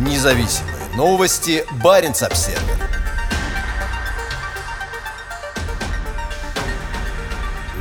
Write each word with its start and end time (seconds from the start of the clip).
Независимые 0.00 0.76
новости. 0.96 1.62
Барин 1.84 2.12
обсерва 2.12 2.58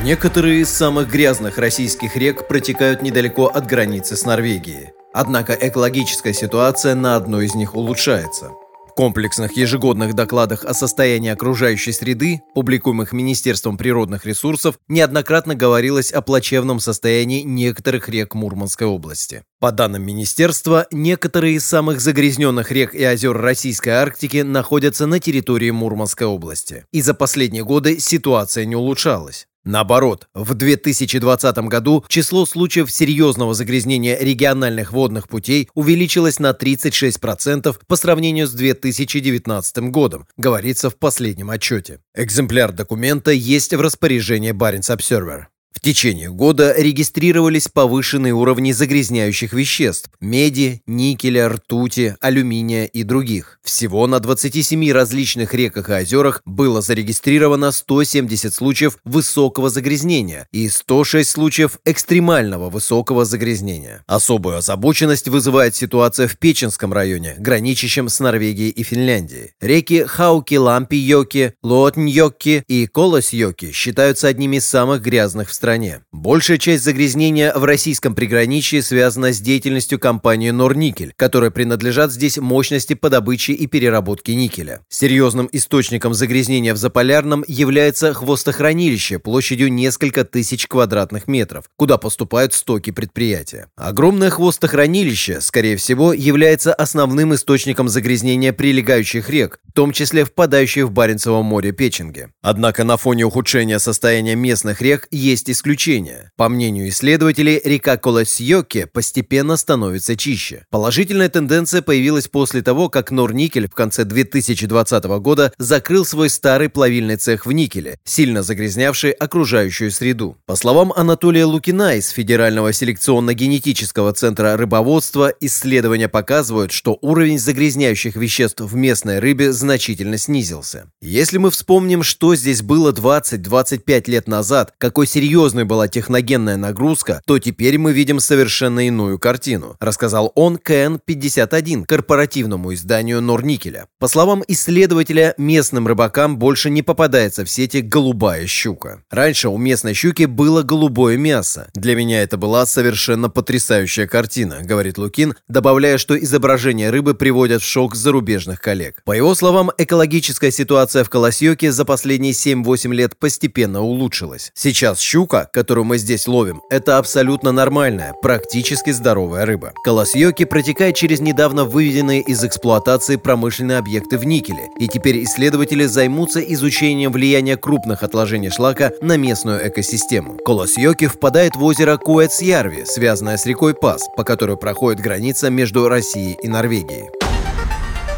Некоторые 0.04 0.60
из 0.60 0.70
самых 0.70 1.10
грязных 1.10 1.58
российских 1.58 2.18
рек 2.18 2.50
протекают 2.50 3.02
недалеко 3.02 3.46
от 3.46 3.66
границы 3.66 4.18
с 4.18 4.26
Норвегией. 4.26 4.90
Однако 5.14 5.54
экологическая 5.54 6.34
ситуация 6.34 6.94
на 6.94 7.16
одной 7.16 7.46
из 7.46 7.56
них 7.56 7.74
улучшается 7.74 8.52
комплексных 9.00 9.56
ежегодных 9.56 10.14
докладах 10.14 10.66
о 10.66 10.74
состоянии 10.74 11.30
окружающей 11.30 11.94
среды, 11.94 12.42
публикуемых 12.54 13.14
Министерством 13.14 13.78
природных 13.78 14.26
ресурсов, 14.26 14.78
неоднократно 14.90 15.56
говорилось 15.56 16.12
о 16.12 16.22
плачевном 16.22 16.82
состоянии 16.82 17.44
некоторых 17.44 18.10
рек 18.10 18.36
Мурманской 18.36 18.88
области. 18.88 19.44
По 19.62 19.72
данным 19.72 20.06
министерства, 20.06 20.86
некоторые 20.92 21.56
из 21.56 21.66
самых 21.66 22.02
загрязненных 22.02 22.74
рек 22.74 22.94
и 22.94 23.02
озер 23.02 23.38
Российской 23.38 23.92
Арктики 23.92 24.42
находятся 24.42 25.06
на 25.06 25.22
территории 25.22 25.72
Мурманской 25.72 26.28
области. 26.28 26.84
И 26.92 27.02
за 27.02 27.14
последние 27.14 27.64
годы 27.64 28.02
ситуация 28.02 28.66
не 28.66 28.76
улучшалась. 28.76 29.48
Наоборот, 29.70 30.28
в 30.34 30.56
2020 30.56 31.58
году 31.68 32.04
число 32.08 32.48
случаев 32.48 32.90
серьезного 32.90 33.54
загрязнения 33.54 34.18
региональных 34.20 34.92
водных 34.94 35.28
путей 35.30 35.70
увеличилось 35.76 36.40
на 36.40 36.50
36% 36.60 37.76
по 37.86 37.96
сравнению 37.96 38.48
с 38.48 38.52
2019 38.54 39.92
годом, 39.92 40.26
говорится 40.38 40.90
в 40.90 40.96
последнем 40.96 41.52
отчете. 41.52 42.00
Экземпляр 42.16 42.72
документа 42.72 43.30
есть 43.30 43.72
в 43.76 43.80
распоряжении 43.80 44.54
Баренц 44.54 44.90
Observer. 44.90 45.44
В 45.80 45.82
течение 45.82 46.30
года 46.30 46.74
регистрировались 46.78 47.70
повышенные 47.70 48.34
уровни 48.34 48.74
загрязняющих 48.74 49.54
веществ– 49.54 50.10
меди, 50.20 50.82
никеля, 50.88 51.48
ртути, 51.48 52.18
алюминия 52.20 52.84
и 52.84 53.04
других. 53.04 53.60
Всего 53.64 54.06
на 54.06 54.20
27 54.20 54.92
различных 54.92 55.54
реках 55.54 55.90
и 55.90 55.94
озерах 55.94 56.42
было 56.46 56.82
зарегистрировано 56.82 57.72
170 57.72 58.54
случаев 58.54 58.98
высокого 59.06 59.70
загрязнения 59.70 60.50
и 60.52 60.68
106 60.68 61.30
случаев 61.30 61.80
экстремального 61.86 62.70
высокого 62.70 63.24
загрязнения. 63.24 64.04
Особую 64.06 64.58
озабоченность 64.58 65.30
вызывает 65.30 65.78
ситуация 65.78 66.28
в 66.28 66.38
Печенском 66.38 66.92
районе, 66.92 67.36
граничащем 67.38 68.10
с 68.10 68.20
Норвегией 68.20 68.72
и 68.72 68.84
Финляндией. 68.84 69.52
Реки 69.62 70.04
Хауки-Лампи-Йоки, 70.04 71.54
Лоотньоки 71.64 72.66
и 72.68 72.86
Колос-Йоки 72.88 73.72
считаются 73.72 74.28
одними 74.28 74.58
из 74.58 74.68
самых 74.68 75.02
грязных 75.02 75.50
в 75.50 75.54
стране. 75.60 76.00
Большая 76.14 76.58
часть 76.58 76.86
загрязнения 76.86 77.54
в 77.54 77.66
российском 77.66 78.16
приграничье 78.16 78.82
связана 78.82 79.34
с 79.34 79.42
деятельностью 79.42 80.00
компании 80.00 80.52
Норникель, 80.52 81.12
которой 81.18 81.52
принадлежат 81.52 82.14
здесь 82.14 82.38
мощности 82.38 82.94
по 82.94 83.10
добыче 83.10 83.52
и 83.52 83.68
переработке 83.68 84.36
никеля. 84.36 84.80
Серьезным 84.88 85.50
источником 85.52 86.14
загрязнения 86.14 86.74
в 86.74 86.78
Заполярном 86.78 87.44
является 87.46 88.14
хвостохранилище 88.14 89.20
площадью 89.20 89.72
несколько 89.74 90.24
тысяч 90.24 90.66
квадратных 90.66 91.28
метров, 91.28 91.66
куда 91.76 91.98
поступают 91.98 92.54
стоки 92.54 92.92
предприятия. 92.92 93.68
Огромное 93.76 94.30
хвостохранилище, 94.30 95.42
скорее 95.42 95.76
всего, 95.76 96.14
является 96.14 96.74
основным 96.74 97.36
источником 97.36 97.90
загрязнения 97.90 98.54
прилегающих 98.54 99.30
рек, 99.30 99.60
в 99.68 99.74
том 99.74 99.92
числе 99.92 100.24
впадающих 100.24 100.86
в 100.86 100.92
Баренцево 100.92 101.42
море 101.42 101.74
Печенги. 101.74 102.30
Однако 102.42 102.86
на 102.86 102.96
фоне 102.96 103.26
ухудшения 103.26 103.80
состояния 103.80 104.36
местных 104.36 104.82
рек 104.82 105.10
есть 105.12 105.49
есть 105.50 105.60
исключения. 105.60 106.32
По 106.38 106.48
мнению 106.50 106.90
исследователей, 106.90 107.60
река 107.64 107.98
Колосьёке 107.98 108.88
постепенно 108.88 109.58
становится 109.58 110.16
чище. 110.16 110.66
Положительная 110.70 111.30
тенденция 111.30 111.82
появилась 111.82 112.28
после 112.28 112.62
того, 112.62 112.90
как 112.90 113.12
Норникель 113.12 113.68
в 113.68 113.74
конце 113.74 114.06
2020 114.06 115.04
года 115.20 115.52
закрыл 115.58 116.06
свой 116.06 116.30
старый 116.30 116.70
плавильный 116.70 117.18
цех 117.18 117.46
в 117.46 117.52
никеле, 117.52 118.00
сильно 118.06 118.44
загрязнявший 118.44 119.12
окружающую 119.12 119.92
среду. 119.92 120.38
По 120.46 120.56
словам 120.56 120.94
Анатолия 120.96 121.46
Лукина 121.46 121.96
из 121.96 122.10
Федерального 122.10 122.72
селекционно-генетического 122.72 124.14
центра 124.14 124.56
рыбоводства, 124.56 125.34
исследования 125.42 126.08
показывают, 126.08 126.72
что 126.72 126.98
уровень 127.02 127.40
загрязняющих 127.40 128.16
веществ 128.16 128.62
в 128.62 128.76
местной 128.76 129.20
рыбе 129.20 129.52
значительно 129.52 130.18
снизился. 130.18 130.92
Если 131.02 131.38
мы 131.38 131.52
вспомним, 131.52 132.04
что 132.04 132.36
здесь 132.36 132.62
было 132.62 132.92
20-25 132.92 134.10
лет 134.10 134.28
назад, 134.28 134.74
какой 134.78 135.08
серьезный 135.08 135.39
серьезной 135.40 135.64
была 135.64 135.88
техногенная 135.88 136.58
нагрузка, 136.58 137.22
то 137.26 137.40
теперь 137.40 137.78
мы 137.78 137.94
видим 137.94 138.20
совершенно 138.20 138.86
иную 138.86 139.18
картину, 139.18 139.78
рассказал 139.80 140.34
он 140.36 140.58
КН-51, 140.58 141.86
корпоративному 141.86 142.74
изданию 142.74 143.22
Норникеля. 143.22 143.86
По 144.00 144.10
словам 144.10 144.44
исследователя, 144.50 145.36
местным 145.38 145.88
рыбакам 145.88 146.38
больше 146.38 146.70
не 146.70 146.82
попадается 146.82 147.46
в 147.46 147.50
сети 147.50 147.78
голубая 147.78 148.48
щука. 148.48 149.02
Раньше 149.10 149.48
у 149.48 149.58
местной 149.58 149.94
щуки 149.94 150.26
было 150.26 150.62
голубое 150.62 151.16
мясо. 151.16 151.70
Для 151.74 151.96
меня 151.96 152.22
это 152.22 152.36
была 152.36 152.66
совершенно 152.66 153.30
потрясающая 153.30 154.08
картина, 154.08 154.58
говорит 154.62 154.98
Лукин, 154.98 155.36
добавляя, 155.48 155.98
что 155.98 156.22
изображения 156.22 156.90
рыбы 156.90 157.14
приводят 157.14 157.62
в 157.62 157.66
шок 157.66 157.96
зарубежных 157.96 158.60
коллег. 158.60 159.02
По 159.06 159.14
его 159.14 159.34
словам, 159.36 159.72
экологическая 159.78 160.52
ситуация 160.52 161.06
в 161.06 161.10
Колосьёке 161.10 161.72
за 161.72 161.86
последние 161.86 162.34
7-8 162.34 162.94
лет 162.94 163.18
постепенно 163.18 163.82
улучшилась. 163.82 164.52
Сейчас 164.54 165.00
щука 165.00 165.29
Щука, 165.30 165.48
которую 165.54 165.86
мы 165.86 165.98
здесь 166.00 166.28
ловим, 166.28 166.62
это 166.72 166.98
абсолютно 166.98 167.52
нормальная, 167.52 168.14
практически 168.22 168.90
здоровая 168.90 169.46
рыба. 169.46 169.74
Колосьёки 169.84 170.44
протекает 170.46 170.96
через 170.96 171.20
недавно 171.20 171.66
выведенные 171.66 172.22
из 172.22 172.44
эксплуатации 172.44 173.16
промышленные 173.16 173.78
объекты 173.78 174.18
в 174.18 174.26
никеле, 174.26 174.70
и 174.80 174.88
теперь 174.88 175.24
исследователи 175.24 175.86
займутся 175.86 176.40
изучением 176.40 177.12
влияния 177.12 177.58
крупных 177.58 178.02
отложений 178.02 178.50
шлака 178.50 178.92
на 179.02 179.18
местную 179.18 179.68
экосистему. 179.68 180.38
Колосьёки 180.44 181.08
впадает 181.08 181.56
в 181.56 181.64
озеро 181.64 181.98
Куэцьярви, 181.98 182.86
связанное 182.86 183.38
с 183.38 183.46
рекой 183.46 183.76
Пас, 183.76 184.08
по 184.18 184.24
которой 184.24 184.58
проходит 184.58 185.00
граница 185.00 185.52
между 185.52 185.88
Россией 185.88 186.38
и 186.42 186.48
Норвегией. 186.48 187.10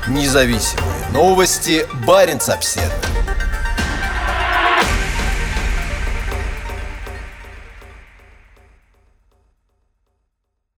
Независимые 0.07 1.09
новости. 1.13 1.85
Барин 2.07 2.39
обседный. 2.47 3.10